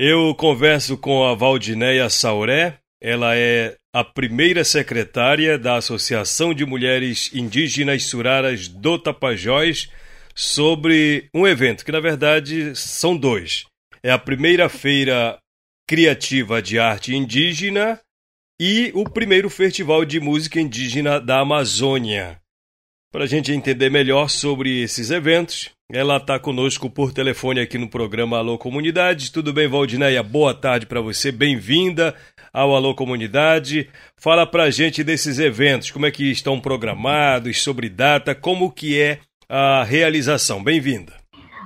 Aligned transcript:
Eu 0.00 0.32
converso 0.32 0.96
com 0.96 1.24
a 1.24 1.34
Valdinéia 1.34 2.08
Sauré, 2.08 2.78
ela 3.02 3.34
é 3.34 3.74
a 3.92 4.04
primeira 4.04 4.62
secretária 4.62 5.58
da 5.58 5.74
Associação 5.74 6.54
de 6.54 6.64
Mulheres 6.64 7.34
Indígenas 7.34 8.04
Suraras 8.04 8.68
do 8.68 8.96
Tapajós 8.96 9.90
sobre 10.36 11.28
um 11.34 11.48
evento 11.48 11.84
que, 11.84 11.90
na 11.90 11.98
verdade, 11.98 12.76
são 12.76 13.16
dois. 13.16 13.64
É 14.00 14.12
a 14.12 14.18
primeira 14.20 14.68
feira 14.68 15.36
criativa 15.84 16.62
de 16.62 16.78
arte 16.78 17.16
indígena 17.16 18.00
e 18.60 18.92
o 18.94 19.02
primeiro 19.02 19.50
festival 19.50 20.04
de 20.04 20.20
música 20.20 20.60
indígena 20.60 21.20
da 21.20 21.40
Amazônia. 21.40 22.40
Para 23.12 23.24
a 23.24 23.26
gente 23.26 23.50
entender 23.50 23.90
melhor 23.90 24.30
sobre 24.30 24.80
esses 24.80 25.10
eventos, 25.10 25.72
ela 25.90 26.18
está 26.18 26.38
conosco 26.38 26.90
por 26.90 27.14
telefone 27.14 27.60
aqui 27.60 27.78
no 27.78 27.88
programa 27.88 28.36
Alô 28.36 28.58
Comunidade. 28.58 29.32
Tudo 29.32 29.54
bem, 29.54 29.66
Valdineia? 29.66 30.22
Boa 30.22 30.52
tarde 30.52 30.84
para 30.84 31.00
você, 31.00 31.32
bem-vinda 31.32 32.14
ao 32.52 32.76
Alô 32.76 32.94
Comunidade. 32.94 33.88
Fala 34.14 34.46
para 34.46 34.64
a 34.64 34.70
gente 34.70 35.02
desses 35.02 35.38
eventos, 35.38 35.90
como 35.90 36.04
é 36.04 36.10
que 36.10 36.30
estão 36.30 36.60
programados, 36.60 37.62
sobre 37.62 37.88
data, 37.88 38.34
como 38.34 38.70
que 38.70 39.00
é 39.00 39.20
a 39.48 39.82
realização. 39.82 40.62
Bem-vinda. 40.62 41.14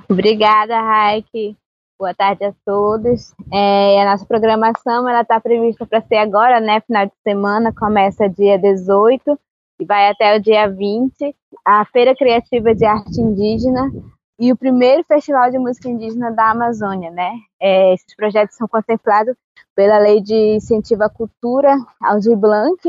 Obrigada, 0.09 0.79
Raik. 0.79 1.57
Boa 1.99 2.13
tarde 2.13 2.45
a 2.45 2.53
todos. 2.65 3.33
É, 3.51 4.01
a 4.03 4.11
nossa 4.11 4.25
programação 4.25 5.07
ela 5.09 5.21
está 5.21 5.37
prevista 5.41 5.85
para 5.85 5.99
ser 5.99 6.15
agora, 6.15 6.61
né? 6.61 6.79
Final 6.87 7.07
de 7.07 7.13
semana, 7.27 7.73
começa 7.73 8.29
dia 8.29 8.57
18 8.57 9.37
e 9.79 9.85
vai 9.85 10.09
até 10.09 10.37
o 10.37 10.41
dia 10.41 10.67
20, 10.69 11.35
a 11.65 11.85
Feira 11.85 12.15
Criativa 12.15 12.73
de 12.73 12.85
Arte 12.85 13.19
Indígena 13.19 13.91
e 14.39 14.51
o 14.51 14.57
primeiro 14.57 15.03
Festival 15.03 15.49
de 15.51 15.57
Música 15.57 15.89
Indígena 15.89 16.31
da 16.31 16.51
Amazônia, 16.51 17.11
né? 17.11 17.31
É, 17.61 17.93
esses 17.93 18.15
projetos 18.15 18.55
são 18.55 18.67
contemplados 18.67 19.35
pela 19.75 19.97
Lei 19.99 20.21
de 20.21 20.55
Incentivo 20.55 21.03
à 21.03 21.09
Cultura, 21.09 21.75
Aldir 22.01 22.37
Blanc. 22.37 22.79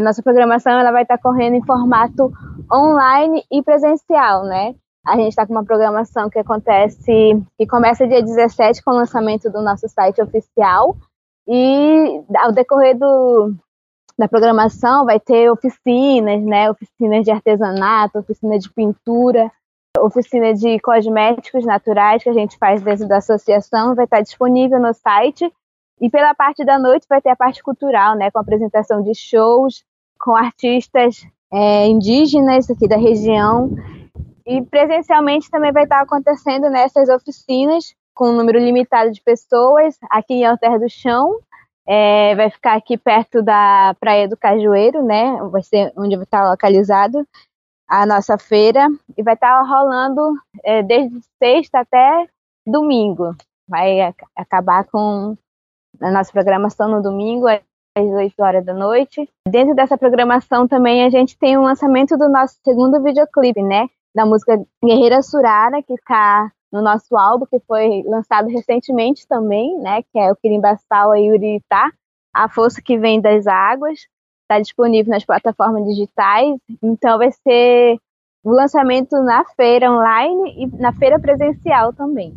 Nossa 0.00 0.22
programação 0.22 0.78
ela 0.78 0.92
vai 0.92 1.02
estar 1.02 1.18
correndo 1.18 1.56
em 1.56 1.64
formato 1.64 2.32
online 2.72 3.44
e 3.50 3.62
presencial, 3.62 4.44
né? 4.44 4.74
A 5.06 5.16
gente 5.16 5.30
está 5.30 5.46
com 5.46 5.52
uma 5.52 5.64
programação 5.64 6.28
que 6.28 6.38
acontece, 6.38 7.42
que 7.58 7.66
começa 7.66 8.06
dia 8.06 8.22
17 8.22 8.82
com 8.82 8.90
o 8.90 8.96
lançamento 8.96 9.50
do 9.50 9.62
nosso 9.62 9.88
site 9.88 10.20
oficial 10.20 10.96
e 11.48 12.22
ao 12.36 12.52
decorrer 12.52 12.96
do, 12.98 13.54
da 14.20 14.28
programação 14.28 15.06
vai 15.06 15.18
ter 15.18 15.50
oficinas, 15.50 16.42
né? 16.42 16.70
Oficinas 16.70 17.24
de 17.24 17.30
artesanato, 17.30 18.18
oficina 18.18 18.58
de 18.58 18.70
pintura, 18.70 19.50
oficina 19.98 20.52
de 20.52 20.78
cosméticos 20.80 21.64
naturais 21.64 22.22
que 22.22 22.28
a 22.28 22.34
gente 22.34 22.58
faz 22.58 22.82
dentro 22.82 23.08
da 23.08 23.16
associação, 23.16 23.94
vai 23.94 24.04
estar 24.04 24.20
disponível 24.20 24.78
no 24.78 24.92
site. 24.92 25.50
E 25.98 26.10
pela 26.10 26.34
parte 26.34 26.66
da 26.66 26.78
noite 26.78 27.06
vai 27.08 27.22
ter 27.22 27.30
a 27.30 27.36
parte 27.36 27.62
cultural, 27.62 28.14
né? 28.14 28.30
Com 28.30 28.38
apresentação 28.38 29.02
de 29.02 29.14
shows, 29.14 29.84
com 30.20 30.36
artistas 30.36 31.26
é, 31.50 31.86
indígenas 31.86 32.70
aqui 32.70 32.86
da 32.86 32.98
região. 32.98 33.70
E 34.44 34.60
presencialmente 34.60 35.50
também 35.50 35.72
vai 35.72 35.84
estar 35.84 36.02
acontecendo 36.02 36.68
nessas 36.68 37.08
oficinas 37.08 37.94
com 38.14 38.28
um 38.28 38.36
número 38.36 38.58
limitado 38.58 39.12
de 39.12 39.22
pessoas 39.22 39.96
aqui 40.10 40.34
em 40.34 40.44
Alter 40.44 40.78
do 40.78 40.90
Chão, 40.90 41.38
é, 41.86 42.34
vai 42.34 42.50
ficar 42.50 42.76
aqui 42.76 42.96
perto 42.96 43.42
da 43.42 43.94
Praia 43.98 44.28
do 44.28 44.36
Cajueiro, 44.36 45.04
né? 45.04 45.36
Vai 45.50 45.62
ser 45.62 45.92
onde 45.96 46.16
vai 46.16 46.24
estar 46.24 46.48
localizado 46.48 47.26
a 47.88 48.06
nossa 48.06 48.38
feira 48.38 48.86
e 49.16 49.22
vai 49.22 49.34
estar 49.34 49.60
rolando 49.62 50.34
é, 50.64 50.82
desde 50.82 51.20
sexta 51.42 51.80
até 51.80 52.26
domingo. 52.66 53.34
Vai 53.68 54.00
acabar 54.36 54.84
com 54.84 55.36
a 56.00 56.10
nossa 56.10 56.30
programação 56.30 56.88
no 56.88 57.02
domingo 57.02 57.48
às 57.48 57.60
8 57.96 58.34
horas 58.40 58.64
da 58.64 58.72
noite. 58.72 59.28
Dentro 59.48 59.74
dessa 59.74 59.98
programação 59.98 60.68
também 60.68 61.04
a 61.04 61.10
gente 61.10 61.36
tem 61.36 61.58
o 61.58 61.62
lançamento 61.62 62.16
do 62.16 62.28
nosso 62.28 62.56
segundo 62.64 63.02
videoclipe, 63.02 63.62
né? 63.62 63.88
Da 64.14 64.24
música 64.24 64.60
Guerreira 64.84 65.22
Surara, 65.22 65.82
que 65.82 65.94
está 65.94 66.50
no 66.72 66.80
nosso 66.80 67.16
álbum, 67.16 67.46
que 67.46 67.58
foi 67.66 68.02
lançado 68.06 68.48
recentemente 68.48 69.26
também, 69.26 69.78
né, 69.78 70.02
que 70.02 70.18
é 70.18 70.30
o 70.30 70.36
Quirimbaçal 70.36 71.16
e 71.16 71.30
Uritá, 71.30 71.90
A 72.34 72.48
Força 72.48 72.80
que 72.80 72.98
Vem 72.98 73.20
das 73.20 73.46
Águas, 73.46 74.00
está 74.42 74.60
disponível 74.60 75.10
nas 75.10 75.24
plataformas 75.24 75.84
digitais, 75.86 76.56
então 76.82 77.18
vai 77.18 77.30
ser 77.30 77.98
o 78.42 78.50
lançamento 78.50 79.16
na 79.22 79.44
feira 79.56 79.90
online 79.90 80.64
e 80.64 80.66
na 80.80 80.92
feira 80.92 81.18
presencial 81.20 81.92
também. 81.92 82.34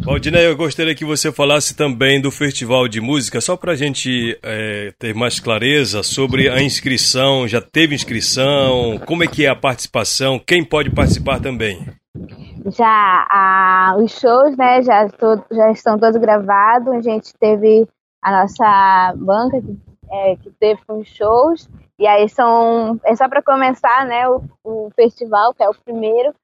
Valdinei, 0.00 0.46
eu 0.46 0.56
gostaria 0.56 0.94
que 0.94 1.04
você 1.04 1.30
falasse 1.30 1.76
também 1.76 2.20
do 2.20 2.30
Festival 2.30 2.88
de 2.88 3.00
Música, 3.00 3.40
só 3.40 3.56
para 3.56 3.72
a 3.72 3.76
gente 3.76 4.36
é, 4.42 4.92
ter 4.98 5.14
mais 5.14 5.38
clareza 5.38 6.02
sobre 6.02 6.48
a 6.48 6.60
inscrição. 6.60 7.46
Já 7.46 7.60
teve 7.60 7.94
inscrição? 7.94 8.98
Como 9.06 9.22
é 9.22 9.28
que 9.28 9.46
é 9.46 9.48
a 9.48 9.54
participação? 9.54 10.38
Quem 10.38 10.64
pode 10.64 10.90
participar 10.90 11.40
também? 11.40 11.86
Já 12.70 13.26
a, 13.30 13.96
os 13.98 14.12
shows, 14.12 14.56
né, 14.56 14.82
já, 14.82 15.06
já 15.50 15.70
estão 15.70 15.98
todos 15.98 16.16
gravados. 16.16 16.92
A 16.94 17.00
gente 17.00 17.32
teve 17.34 17.86
a 18.22 18.40
nossa 18.40 19.14
banca 19.16 19.60
que, 19.60 19.78
é, 20.10 20.36
que 20.36 20.50
teve 20.52 20.80
com 20.86 21.04
shows. 21.04 21.68
E 21.98 22.06
aí 22.06 22.28
são. 22.28 22.98
É 23.04 23.14
só 23.14 23.28
para 23.28 23.42
começar, 23.42 24.06
né, 24.06 24.28
o, 24.28 24.42
o, 24.64 24.90
festival, 24.96 25.54
que 25.54 25.62
é 25.62 25.68
o 25.68 25.74
primeiro. 25.84 26.34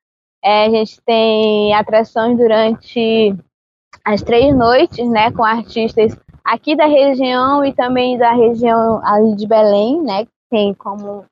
É, 0.43 0.67
a 0.67 0.71
gente 0.71 1.01
tem 1.03 1.75
atrações 1.75 2.37
durante 2.37 3.35
as 4.05 4.23
três 4.23 4.57
noites, 4.57 5.09
né, 5.09 5.31
com 5.33 5.45
artistas 5.45 6.17
aqui 6.45 6.75
da 6.75 6.87
região 6.87 7.65
e 7.65 7.73
também 7.75 8.17
da 8.17 8.33
região 8.33 9.05
ali 9.05 9.37
de 9.37 9.47
Belém, 9.47 10.03
né, 10.03 10.25
que 10.25 10.33
tem 10.51 10.73
como 10.73 11.27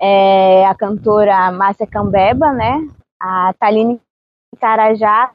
é, 0.00 0.64
a 0.64 0.74
cantora 0.74 1.52
Márcia 1.52 1.86
Cambeba, 1.86 2.52
né, 2.52 2.88
a 3.20 3.52
Taline 3.58 4.00
Carajá 4.60 5.32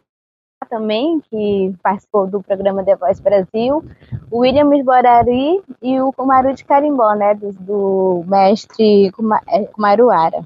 também, 0.70 1.20
que 1.22 1.76
participou 1.84 2.28
do 2.28 2.42
programa 2.42 2.84
The 2.84 2.96
Voice 2.96 3.22
Brasil, 3.22 3.84
o 4.30 4.40
William 4.40 4.70
Borari 4.84 5.62
e 5.82 6.00
o 6.00 6.14
Kumaru 6.14 6.54
de 6.54 6.64
Carimbó, 6.64 7.14
né, 7.14 7.34
do, 7.34 7.52
do 7.52 8.24
mestre 8.26 9.12
Kumaruara. 9.74 10.38
É, 10.38 10.44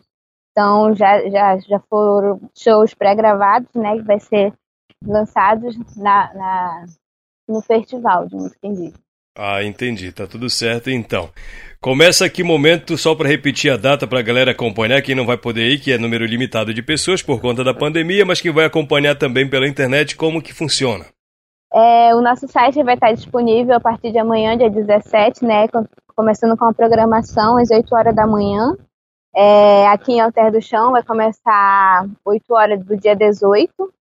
então, 0.52 0.96
já, 0.96 1.30
já, 1.30 1.58
já 1.60 1.80
foram 1.90 2.40
shows 2.58 2.94
pré-gravados, 2.94 3.70
né, 3.76 3.98
que 3.98 4.04
vai 4.04 4.20
ser 4.20 4.54
lançados 5.06 5.78
na, 5.96 6.34
na, 6.34 6.86
no 7.48 7.62
festival 7.62 8.26
de 8.28 8.36
música 8.36 8.66
indígena. 8.66 9.05
Ah, 9.36 9.64
entendi. 9.64 10.12
Tá 10.12 10.26
tudo 10.26 10.50
certo 10.50 10.90
então. 10.90 11.30
Começa 11.82 12.26
aqui 12.26 12.42
momento, 12.42 12.98
só 12.98 13.14
para 13.14 13.30
repetir 13.30 13.72
a 13.72 13.78
data 13.78 14.08
para 14.08 14.20
a 14.20 14.24
galera 14.24 14.52
acompanhar, 14.52 15.02
quem 15.04 15.14
não 15.14 15.26
vai 15.26 15.38
poder 15.38 15.70
ir, 15.70 15.80
que 15.80 15.92
é 15.92 15.98
número 15.98 16.26
limitado 16.26 16.74
de 16.74 16.82
pessoas 16.82 17.22
por 17.22 17.40
conta 17.40 17.64
da 17.64 17.76
pandemia, 17.76 18.26
mas 18.26 18.42
que 18.42 18.50
vai 18.50 18.66
acompanhar 18.66 19.16
também 19.16 19.48
pela 19.48 19.68
internet 19.68 20.16
como 20.16 20.42
que 20.42 20.54
funciona. 20.54 21.06
É, 21.72 22.16
o 22.16 22.22
nosso 22.22 22.48
site 22.48 22.82
vai 22.82 22.96
estar 22.96 23.12
disponível 23.12 23.76
a 23.76 23.80
partir 23.80 24.12
de 24.12 24.18
amanhã, 24.18 24.58
dia 24.58 24.70
17, 24.70 25.44
né? 25.44 25.68
Começando 26.16 26.58
com 26.58 26.66
a 26.66 26.74
programação 26.74 27.58
às 27.58 27.70
8 27.70 27.94
horas 27.94 28.16
da 28.16 28.26
manhã. 28.26 28.76
É, 29.36 29.86
aqui 29.88 30.14
em 30.14 30.22
Alter 30.22 30.54
do 30.54 30.62
Chão 30.62 30.92
vai 30.92 31.04
começar 31.04 32.08
8 32.24 32.54
horas 32.54 32.84
do 32.86 32.96
dia 32.96 33.16
18, 33.16 33.94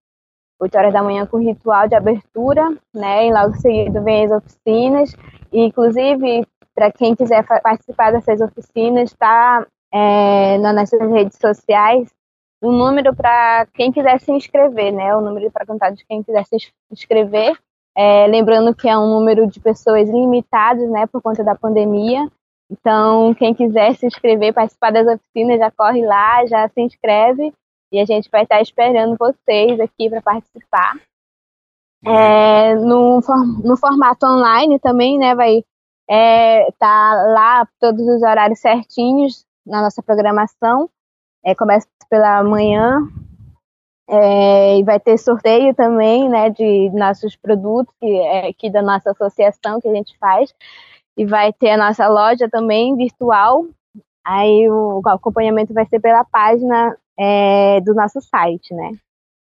8 0.60 0.78
horas 0.78 0.92
da 0.92 1.02
manhã 1.02 1.26
com 1.26 1.38
ritual 1.38 1.88
de 1.88 1.94
abertura, 1.94 2.76
né? 2.94 3.26
E 3.26 3.32
logo 3.32 3.54
seguido 3.56 4.02
vem 4.02 4.26
as 4.26 4.32
oficinas. 4.32 5.14
E, 5.52 5.60
inclusive, 5.60 6.46
para 6.74 6.90
quem 6.90 7.14
quiser 7.14 7.44
participar 7.44 8.12
dessas 8.12 8.40
oficinas, 8.40 9.10
está 9.10 9.66
é, 9.92 10.58
nas 10.58 10.74
nossas 10.74 11.10
redes 11.10 11.38
sociais 11.38 12.12
o 12.62 12.72
número 12.72 13.14
para 13.14 13.66
quem 13.74 13.92
quiser 13.92 14.18
se 14.20 14.32
inscrever, 14.32 14.90
né? 14.92 15.14
O 15.14 15.20
número 15.20 15.50
para 15.50 15.66
contato 15.66 15.96
de 15.96 16.04
quem 16.06 16.22
quiser 16.22 16.44
se 16.46 16.56
inscrever. 16.90 17.56
É, 17.96 18.26
lembrando 18.26 18.74
que 18.74 18.88
é 18.88 18.96
um 18.96 19.06
número 19.06 19.46
de 19.46 19.60
pessoas 19.60 20.08
limitados, 20.08 20.88
né? 20.90 21.06
Por 21.06 21.20
conta 21.20 21.44
da 21.44 21.54
pandemia. 21.54 22.26
Então, 22.70 23.34
quem 23.34 23.52
quiser 23.52 23.94
se 23.94 24.06
inscrever, 24.06 24.54
participar 24.54 24.90
das 24.90 25.06
oficinas, 25.06 25.58
já 25.58 25.70
corre 25.70 26.04
lá, 26.04 26.46
já 26.46 26.66
se 26.68 26.80
inscreve 26.80 27.52
e 27.94 28.00
a 28.00 28.04
gente 28.04 28.28
vai 28.28 28.42
estar 28.42 28.60
esperando 28.60 29.16
vocês 29.16 29.78
aqui 29.78 30.10
para 30.10 30.20
participar. 30.20 30.96
É, 32.04 32.74
no, 32.74 33.20
no 33.62 33.76
formato 33.76 34.26
online 34.26 34.80
também, 34.80 35.16
né? 35.16 35.34
Vai 35.34 35.64
é, 36.10 36.70
tá 36.72 37.14
lá 37.32 37.66
todos 37.78 38.06
os 38.06 38.20
horários 38.20 38.58
certinhos 38.58 39.46
na 39.64 39.80
nossa 39.80 40.02
programação. 40.02 40.90
É, 41.44 41.54
começa 41.54 41.86
pela 42.10 42.42
manhã 42.42 42.98
é, 44.08 44.78
e 44.78 44.82
vai 44.82 44.98
ter 44.98 45.16
sorteio 45.16 45.72
também, 45.72 46.28
né, 46.28 46.50
de 46.50 46.90
nossos 46.90 47.36
produtos 47.36 47.94
que 48.00 48.06
é 48.06 48.48
aqui 48.48 48.70
da 48.70 48.82
nossa 48.82 49.12
associação 49.12 49.80
que 49.80 49.88
a 49.88 49.94
gente 49.94 50.18
faz 50.18 50.52
e 51.16 51.24
vai 51.24 51.52
ter 51.52 51.70
a 51.70 51.76
nossa 51.76 52.08
loja 52.08 52.48
também 52.50 52.96
virtual. 52.96 53.66
Aí 54.26 54.68
o 54.68 55.00
acompanhamento 55.06 55.72
vai 55.72 55.86
ser 55.86 56.00
pela 56.00 56.24
página 56.24 56.96
é, 57.18 57.80
do 57.80 57.94
nosso 57.94 58.20
site, 58.20 58.74
né? 58.74 58.90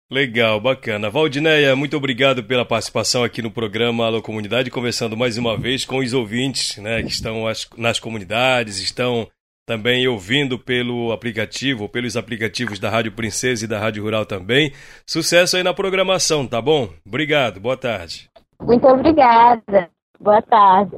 Legal, 0.10 0.60
bacana. 0.60 1.10
Valdineia, 1.10 1.76
muito 1.76 1.98
obrigado 1.98 2.44
pela 2.44 2.64
participação 2.64 3.24
aqui 3.24 3.42
no 3.42 3.50
programa 3.50 4.06
Alô 4.06 4.22
Comunidade, 4.22 4.70
conversando 4.70 5.18
mais 5.18 5.36
uma 5.36 5.58
vez 5.58 5.84
com 5.84 5.98
os 5.98 6.14
ouvintes 6.14 6.78
né, 6.78 7.02
que 7.02 7.10
estão 7.10 7.44
nas 7.76 8.00
comunidades, 8.00 8.80
estão 8.80 9.28
também 9.66 10.08
ouvindo 10.08 10.60
pelo 10.60 11.12
aplicativo, 11.12 11.90
pelos 11.90 12.16
aplicativos 12.16 12.78
da 12.78 12.90
Rádio 12.90 13.14
Princesa 13.14 13.66
e 13.66 13.68
da 13.68 13.80
Rádio 13.80 14.04
Rural 14.04 14.28
também. 14.28 14.72
Sucesso 15.08 15.58
aí 15.58 15.64
na 15.64 15.74
programação, 15.74 16.46
tá 16.46 16.62
bom? 16.62 16.90
Obrigado, 17.04 17.60
boa 17.60 17.76
tarde. 17.76 18.30
Muito 18.62 18.88
obrigada. 18.88 19.90
Boa 20.20 20.42
tarde. 20.42 20.98